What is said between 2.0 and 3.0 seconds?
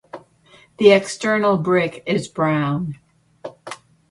is brown.